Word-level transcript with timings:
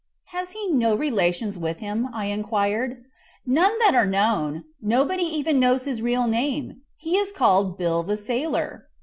"Has 0.33 0.53
he 0.53 0.67
no 0.69 0.95
relations 0.95 1.59
with 1.59 1.77
him?" 1.77 2.09
I 2.11 2.25
enquired. 2.25 3.03
"None 3.45 3.77
that 3.85 3.93
are 3.93 4.07
known. 4.07 4.63
Nobody 4.81 5.21
even 5.21 5.59
knows 5.59 5.85
his 5.85 6.01
real 6.01 6.25
name; 6.25 6.81
he 6.97 7.17
is 7.17 7.31
called 7.31 7.77
Bill 7.77 8.01
the 8.01 8.17
Sailor." 8.17 8.87